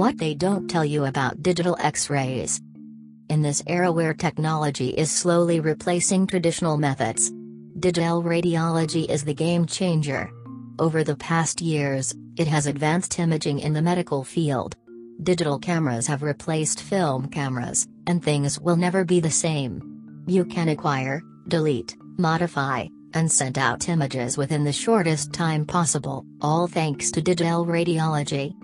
What 0.00 0.16
they 0.16 0.32
don't 0.32 0.66
tell 0.66 0.82
you 0.82 1.04
about 1.04 1.42
digital 1.42 1.76
x-rays. 1.78 2.58
In 3.28 3.42
this 3.42 3.62
era 3.66 3.92
where 3.92 4.14
technology 4.14 4.88
is 4.88 5.10
slowly 5.10 5.60
replacing 5.60 6.26
traditional 6.26 6.78
methods, 6.78 7.30
digital 7.78 8.22
radiology 8.22 9.04
is 9.10 9.24
the 9.24 9.34
game 9.34 9.66
changer. 9.66 10.30
Over 10.78 11.04
the 11.04 11.16
past 11.16 11.60
years, 11.60 12.14
it 12.38 12.46
has 12.46 12.64
advanced 12.64 13.18
imaging 13.18 13.60
in 13.60 13.74
the 13.74 13.82
medical 13.82 14.24
field. 14.24 14.74
Digital 15.22 15.58
cameras 15.58 16.06
have 16.06 16.22
replaced 16.22 16.80
film 16.80 17.28
cameras, 17.28 17.86
and 18.06 18.24
things 18.24 18.58
will 18.58 18.76
never 18.76 19.04
be 19.04 19.20
the 19.20 19.30
same. 19.30 20.24
You 20.26 20.46
can 20.46 20.70
acquire, 20.70 21.20
delete, 21.48 21.94
modify, 22.16 22.86
and 23.12 23.30
send 23.30 23.58
out 23.58 23.86
images 23.90 24.38
within 24.38 24.64
the 24.64 24.72
shortest 24.72 25.34
time 25.34 25.66
possible, 25.66 26.24
all 26.40 26.66
thanks 26.66 27.10
to 27.10 27.20
digital 27.20 27.66
radiology. 27.66 28.54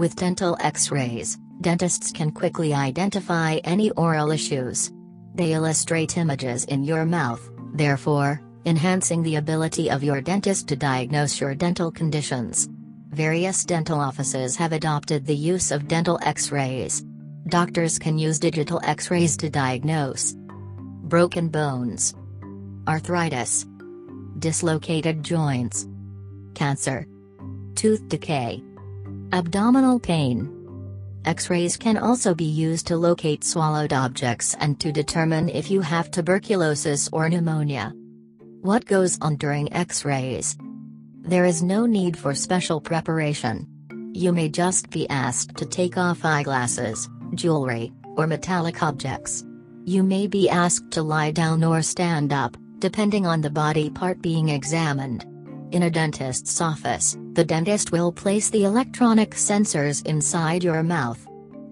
With 0.00 0.16
dental 0.16 0.56
x-rays, 0.60 1.36
dentists 1.60 2.10
can 2.10 2.30
quickly 2.30 2.72
identify 2.72 3.56
any 3.64 3.90
oral 3.90 4.30
issues. 4.30 4.90
They 5.34 5.52
illustrate 5.52 6.16
images 6.16 6.64
in 6.64 6.84
your 6.84 7.04
mouth, 7.04 7.46
therefore, 7.74 8.40
enhancing 8.64 9.22
the 9.22 9.36
ability 9.36 9.90
of 9.90 10.02
your 10.02 10.22
dentist 10.22 10.68
to 10.68 10.76
diagnose 10.76 11.38
your 11.38 11.54
dental 11.54 11.90
conditions. 11.90 12.66
Various 13.10 13.62
dental 13.62 14.00
offices 14.00 14.56
have 14.56 14.72
adopted 14.72 15.26
the 15.26 15.36
use 15.36 15.70
of 15.70 15.86
dental 15.86 16.18
x-rays. 16.22 17.04
Doctors 17.48 17.98
can 17.98 18.16
use 18.16 18.38
digital 18.38 18.80
x-rays 18.82 19.36
to 19.36 19.50
diagnose 19.50 20.34
broken 21.10 21.48
bones, 21.50 22.14
arthritis, 22.88 23.66
dislocated 24.38 25.22
joints, 25.22 25.86
cancer, 26.54 27.06
tooth 27.74 28.08
decay, 28.08 28.62
abdominal 29.32 29.98
pain. 30.00 30.56
X-rays 31.24 31.76
can 31.76 31.96
also 31.96 32.34
be 32.34 32.44
used 32.44 32.86
to 32.86 32.96
locate 32.96 33.44
swallowed 33.44 33.92
objects 33.92 34.56
and 34.58 34.80
to 34.80 34.90
determine 34.90 35.48
if 35.48 35.70
you 35.70 35.80
have 35.80 36.10
tuberculosis 36.10 37.08
or 37.12 37.28
pneumonia. 37.28 37.92
What 38.62 38.86
goes 38.86 39.18
on 39.20 39.36
during 39.36 39.72
X-rays? 39.72 40.56
There 41.22 41.44
is 41.44 41.62
no 41.62 41.86
need 41.86 42.16
for 42.16 42.34
special 42.34 42.80
preparation. 42.80 43.66
You 44.12 44.32
may 44.32 44.48
just 44.48 44.90
be 44.90 45.08
asked 45.08 45.56
to 45.58 45.66
take 45.66 45.96
off 45.96 46.24
eyeglasses, 46.24 47.08
jewelry, 47.34 47.92
or 48.16 48.26
metallic 48.26 48.82
objects. 48.82 49.44
You 49.84 50.02
may 50.02 50.26
be 50.26 50.48
asked 50.48 50.90
to 50.92 51.02
lie 51.02 51.30
down 51.30 51.62
or 51.62 51.82
stand 51.82 52.32
up, 52.32 52.56
depending 52.78 53.26
on 53.26 53.40
the 53.42 53.50
body 53.50 53.90
part 53.90 54.20
being 54.20 54.48
examined. 54.48 55.24
In 55.72 55.84
a 55.84 55.90
dentist's 55.90 56.60
office, 56.60 57.16
the 57.34 57.44
dentist 57.44 57.92
will 57.92 58.10
place 58.10 58.50
the 58.50 58.64
electronic 58.64 59.30
sensors 59.30 60.04
inside 60.04 60.64
your 60.64 60.82
mouth. 60.82 61.24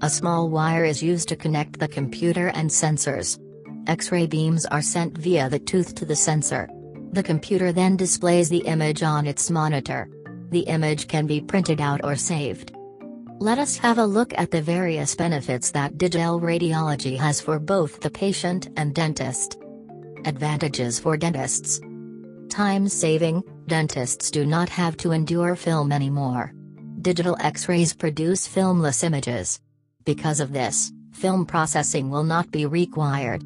A 0.03 0.09
small 0.09 0.49
wire 0.51 0.85
is 0.85 1.03
used 1.03 1.29
to 1.31 1.37
connect 1.37 1.81
the 1.81 1.89
computer 1.89 2.49
and 2.49 2.71
sensors. 2.71 3.41
X-ray 3.89 4.29
beams 4.29 4.67
are 4.67 4.83
sent 4.83 5.19
via 5.19 5.49
the 5.49 5.59
tooth 5.59 5.97
to 5.97 6.05
the 6.05 6.15
sensor. 6.15 6.69
The 7.11 7.25
computer 7.25 7.73
then 7.73 7.97
displays 7.97 8.49
the 8.49 8.59
image 8.59 9.03
on 9.03 9.27
its 9.27 9.51
monitor. 9.51 10.09
The 10.51 10.61
image 10.61 11.09
can 11.09 11.27
be 11.27 11.41
printed 11.41 11.81
out 11.81 12.05
or 12.05 12.15
saved. 12.15 12.71
Let 13.41 13.59
us 13.59 13.77
have 13.79 13.99
a 13.99 14.07
look 14.07 14.33
at 14.39 14.53
the 14.53 14.63
various 14.63 15.17
benefits 15.17 15.73
that 15.73 15.99
digital 15.99 16.41
radiology 16.41 17.19
has 17.19 17.41
for 17.41 17.59
both 17.59 18.01
the 18.01 18.11
patient 18.11 18.69
and 18.77 18.95
dentist. 18.95 19.59
Advantages 20.25 21.01
for 21.01 21.17
dentists 21.17 21.81
Time 22.51 22.89
saving, 22.89 23.43
dentists 23.67 24.31
do 24.31 24.47
not 24.47 24.69
have 24.69 24.97
to 24.99 25.13
endure 25.13 25.55
film 25.55 25.93
anymore. 25.93 26.55
Digital 27.03 27.37
x 27.41 27.69
rays 27.69 27.93
produce 27.93 28.49
filmless 28.49 29.05
images. 29.05 29.61
Because 30.05 30.41
of 30.41 30.53
this, 30.53 30.91
film 31.13 31.45
processing 31.45 32.11
will 32.11 32.25
not 32.25 32.51
be 32.51 32.65
required. 32.65 33.45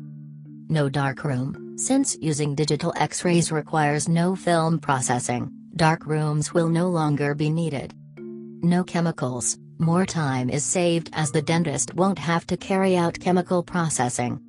No 0.69 0.89
darkroom. 0.89 1.75
Since 1.77 2.17
using 2.21 2.55
digital 2.55 2.93
x-rays 2.97 3.51
requires 3.51 4.09
no 4.09 4.37
film 4.37 4.79
processing, 4.79 5.51
dark 5.75 6.07
rooms 6.07 6.55
will 6.55 6.69
no 6.69 6.89
longer 6.89 7.35
be 7.35 7.51
needed. 7.51 7.93
No 8.17 8.85
chemicals, 8.85 9.59
more 9.79 10.07
time 10.07 10.49
is 10.49 10.65
saved 10.65 11.11
as 11.13 11.33
the 11.33 11.43
dentist 11.43 11.95
won't 11.95 12.19
have 12.19 12.47
to 12.47 12.57
carry 12.57 12.97
out 12.97 13.19
chemical 13.19 13.63
processing. 13.63 14.41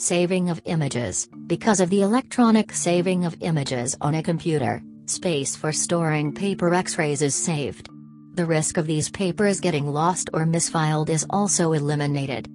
Saving 0.00 0.48
of 0.48 0.62
images, 0.64 1.28
because 1.48 1.80
of 1.80 1.90
the 1.90 2.02
electronic 2.02 2.72
saving 2.72 3.24
of 3.24 3.36
images 3.40 3.96
on 4.00 4.14
a 4.14 4.22
computer, 4.22 4.80
space 5.06 5.56
for 5.56 5.72
storing 5.72 6.32
paper 6.32 6.72
x-rays 6.72 7.20
is 7.20 7.34
saved. 7.34 7.88
The 8.34 8.46
risk 8.46 8.76
of 8.76 8.86
these 8.86 9.10
papers 9.10 9.58
getting 9.58 9.88
lost 9.88 10.30
or 10.32 10.46
misfiled 10.46 11.08
is 11.08 11.26
also 11.30 11.72
eliminated. 11.72 12.46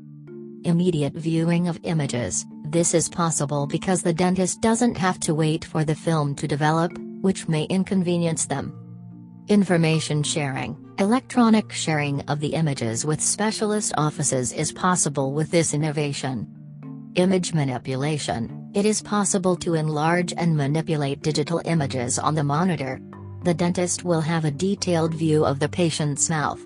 Immediate 0.63 1.15
viewing 1.15 1.67
of 1.67 1.81
images, 1.83 2.45
this 2.63 2.93
is 2.93 3.09
possible 3.09 3.67
because 3.67 4.01
the 4.01 4.13
dentist 4.13 4.61
doesn't 4.61 4.95
have 4.95 5.19
to 5.19 5.35
wait 5.35 5.65
for 5.65 5.83
the 5.83 5.95
film 5.95 6.35
to 6.35 6.47
develop, 6.47 6.97
which 7.19 7.49
may 7.49 7.63
inconvenience 7.63 8.45
them. 8.45 8.71
Information 9.49 10.23
sharing 10.23 10.77
Electronic 10.97 11.73
sharing 11.73 12.21
of 12.29 12.39
the 12.39 12.53
images 12.53 13.05
with 13.05 13.19
specialist 13.19 13.93
offices 13.97 14.53
is 14.53 14.71
possible 14.71 15.33
with 15.33 15.51
this 15.51 15.73
innovation. 15.73 16.47
Image 17.15 17.53
manipulation 17.53 18.71
It 18.73 18.87
is 18.87 19.03
possible 19.03 19.55
to 19.57 19.75
enlarge 19.75 20.33
and 20.35 20.57
manipulate 20.57 21.21
digital 21.21 21.61
images 21.63 22.17
on 22.17 22.33
the 22.33 22.43
monitor. 22.43 22.99
The 23.43 23.53
dentist 23.53 24.03
will 24.03 24.21
have 24.21 24.45
a 24.45 24.51
detailed 24.51 25.13
view 25.13 25.45
of 25.45 25.59
the 25.59 25.69
patient's 25.69 26.27
mouth. 26.27 26.59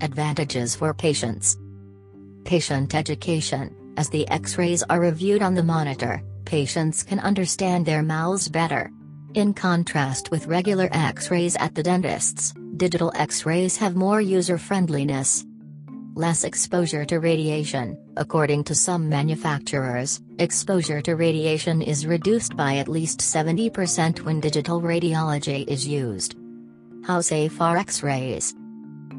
Advantages 0.00 0.74
for 0.74 0.92
patients 0.92 1.56
Patient 2.44 2.92
education 2.96 3.72
as 3.96 4.08
the 4.08 4.28
x-rays 4.28 4.82
are 4.90 5.00
reviewed 5.00 5.42
on 5.42 5.54
the 5.54 5.62
monitor, 5.62 6.22
patients 6.44 7.04
can 7.04 7.20
understand 7.20 7.86
their 7.86 8.02
mouths 8.02 8.48
better. 8.48 8.90
In 9.34 9.54
contrast 9.54 10.32
with 10.32 10.48
regular 10.48 10.88
x-rays 10.90 11.54
at 11.54 11.76
the 11.76 11.84
dentist's, 11.84 12.52
digital 12.76 13.12
x-rays 13.14 13.76
have 13.76 13.94
more 13.94 14.20
user-friendliness. 14.20 15.44
Less 16.18 16.42
exposure 16.42 17.04
to 17.04 17.20
radiation, 17.20 17.96
according 18.16 18.64
to 18.64 18.74
some 18.74 19.08
manufacturers, 19.08 20.20
exposure 20.40 21.00
to 21.02 21.14
radiation 21.14 21.80
is 21.80 22.08
reduced 22.08 22.56
by 22.56 22.78
at 22.78 22.88
least 22.88 23.20
70% 23.20 24.22
when 24.22 24.40
digital 24.40 24.80
radiology 24.80 25.64
is 25.68 25.86
used. 25.86 26.34
How 27.04 27.20
safe 27.20 27.60
are 27.60 27.76
x-rays? 27.76 28.52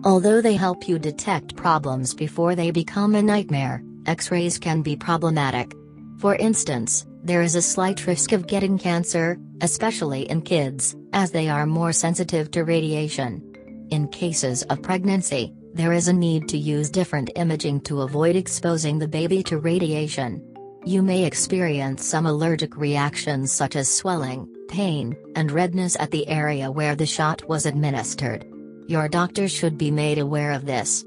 Although 0.04 0.42
they 0.42 0.56
help 0.56 0.90
you 0.90 1.00
detect 1.00 1.56
problems 1.56 2.14
before 2.14 2.54
they 2.54 2.70
become 2.70 3.16
a 3.16 3.22
nightmare, 3.22 3.82
X-rays 4.06 4.60
can 4.60 4.82
be 4.82 4.98
problematic. 4.98 5.72
For 6.18 6.36
instance, 6.36 7.06
there 7.24 7.44
is 7.44 7.56
a 7.56 7.62
slight 7.62 8.08
risk 8.08 8.34
of 8.34 8.46
getting 8.46 8.78
cancer, 8.78 9.40
especially 9.62 10.30
in 10.30 10.42
kids, 10.42 10.98
as 11.14 11.32
they 11.32 11.48
are 11.48 11.66
more 11.66 11.94
sensitive 11.94 12.52
to 12.52 12.66
radiation. 12.66 13.42
In 13.90 14.10
cases 14.10 14.64
of 14.64 14.82
pregnancy, 14.82 15.54
there 15.74 15.94
is 15.94 16.08
a 16.08 16.14
need 16.14 16.48
to 16.50 16.58
use 16.58 16.90
different 16.90 17.32
imaging 17.36 17.82
to 17.82 18.02
avoid 18.02 18.36
exposing 18.36 18.98
the 18.98 19.08
baby 19.08 19.44
to 19.44 19.60
radiation. 19.60 20.44
You 20.86 21.02
may 21.02 21.26
experience 21.26 22.06
some 22.06 22.26
allergic 22.26 22.76
reactions 22.76 23.52
such 23.52 23.76
as 23.76 23.90
swelling, 23.90 24.48
pain, 24.68 25.16
and 25.36 25.52
redness 25.52 25.96
at 26.00 26.12
the 26.12 26.28
area 26.28 26.72
where 26.72 26.96
the 26.96 27.06
shot 27.06 27.48
was 27.48 27.66
administered. 27.66 28.46
Your 28.88 29.08
doctor 29.08 29.48
should 29.48 29.78
be 29.78 29.92
made 29.92 30.18
aware 30.18 30.52
of 30.52 30.66
this. 30.66 31.06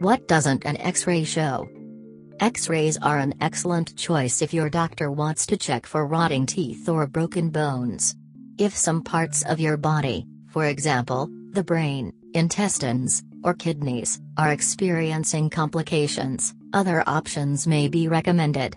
What 0.00 0.28
doesn't 0.28 0.66
an 0.66 0.76
X-ray 0.76 1.24
show? 1.24 1.68
X-rays 2.40 2.98
are 2.98 3.18
an 3.18 3.32
excellent 3.40 3.96
choice 3.96 4.42
if 4.42 4.52
your 4.52 4.68
doctor 4.68 5.10
wants 5.10 5.46
to 5.46 5.56
check 5.56 5.86
for 5.86 6.06
rotting 6.06 6.44
teeth 6.44 6.86
or 6.86 7.06
broken 7.06 7.48
bones. 7.48 8.14
If 8.58 8.76
some 8.76 9.02
parts 9.02 9.42
of 9.44 9.60
your 9.60 9.78
body, 9.78 10.26
for 10.48 10.66
example, 10.66 11.30
the 11.52 11.64
brain, 11.64 12.12
intestines, 12.36 13.22
or 13.42 13.54
kidneys, 13.54 14.20
are 14.36 14.52
experiencing 14.52 15.50
complications, 15.50 16.54
other 16.72 17.02
options 17.06 17.66
may 17.66 17.88
be 17.88 18.08
recommended. 18.08 18.76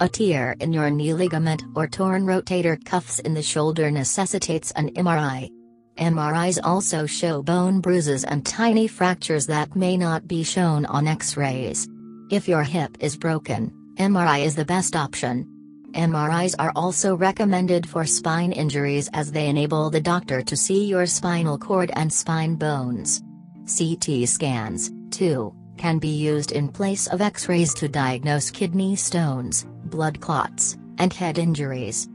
A 0.00 0.08
tear 0.08 0.54
in 0.60 0.72
your 0.72 0.90
knee 0.90 1.12
ligament 1.12 1.62
or 1.74 1.88
torn 1.88 2.24
rotator 2.24 2.82
cuffs 2.84 3.18
in 3.18 3.34
the 3.34 3.42
shoulder 3.42 3.90
necessitates 3.90 4.70
an 4.72 4.90
MRI. 4.94 5.50
MRIs 5.98 6.60
also 6.62 7.06
show 7.06 7.42
bone 7.42 7.80
bruises 7.80 8.22
and 8.22 8.46
tiny 8.46 8.86
fractures 8.86 9.46
that 9.48 9.74
may 9.74 9.96
not 9.96 10.28
be 10.28 10.44
shown 10.44 10.86
on 10.86 11.08
X-rays. 11.08 11.88
If 12.30 12.46
your 12.46 12.62
hip 12.62 12.96
is 13.00 13.16
broken, 13.16 13.72
MRI 13.96 14.44
is 14.44 14.54
the 14.54 14.64
best 14.64 14.94
option. 14.94 15.44
MRIs 15.92 16.54
are 16.58 16.72
also 16.76 17.16
recommended 17.16 17.88
for 17.88 18.04
spine 18.04 18.52
injuries 18.52 19.08
as 19.14 19.32
they 19.32 19.48
enable 19.48 19.90
the 19.90 20.00
doctor 20.00 20.42
to 20.42 20.56
see 20.56 20.84
your 20.86 21.06
spinal 21.06 21.58
cord 21.58 21.90
and 21.94 22.12
spine 22.12 22.56
bones. 22.56 23.22
CT 23.66 24.28
scans, 24.28 24.90
too, 25.10 25.54
can 25.76 25.98
be 25.98 26.08
used 26.08 26.52
in 26.52 26.68
place 26.68 27.06
of 27.06 27.20
X-rays 27.20 27.72
to 27.74 27.88
diagnose 27.88 28.50
kidney 28.50 28.96
stones, 28.96 29.66
blood 29.84 30.20
clots, 30.20 30.76
and 30.98 31.12
head 31.12 31.38
injuries. 31.38 32.08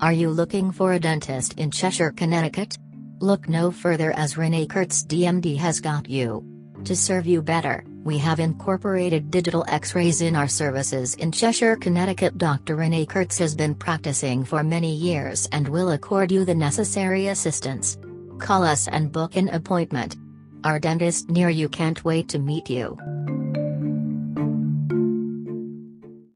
Are 0.00 0.12
you 0.12 0.30
looking 0.30 0.72
for 0.72 0.94
a 0.94 1.00
dentist 1.00 1.58
in 1.58 1.70
Cheshire, 1.70 2.12
Connecticut? 2.12 2.76
Look 3.20 3.48
no 3.48 3.70
further 3.70 4.12
as 4.12 4.36
Renee 4.36 4.66
Kurtz 4.66 5.04
DMD 5.04 5.56
has 5.58 5.80
got 5.80 6.08
you. 6.08 6.51
To 6.84 6.96
serve 6.96 7.26
you 7.26 7.42
better, 7.42 7.84
we 8.02 8.18
have 8.18 8.40
incorporated 8.40 9.30
digital 9.30 9.64
x 9.68 9.94
rays 9.94 10.20
in 10.20 10.34
our 10.34 10.48
services 10.48 11.14
in 11.14 11.30
Cheshire, 11.30 11.76
Connecticut. 11.76 12.38
Dr. 12.38 12.74
Renee 12.74 13.06
Kurtz 13.06 13.38
has 13.38 13.54
been 13.54 13.72
practicing 13.76 14.44
for 14.44 14.64
many 14.64 14.92
years 14.92 15.48
and 15.52 15.68
will 15.68 15.92
accord 15.92 16.32
you 16.32 16.44
the 16.44 16.56
necessary 16.56 17.28
assistance. 17.28 17.98
Call 18.40 18.64
us 18.64 18.88
and 18.88 19.12
book 19.12 19.36
an 19.36 19.48
appointment. 19.50 20.16
Our 20.64 20.80
dentist 20.80 21.30
near 21.30 21.50
you 21.50 21.68
can't 21.68 22.04
wait 22.04 22.28
to 22.30 22.40
meet 22.40 22.68
you. 22.68 22.98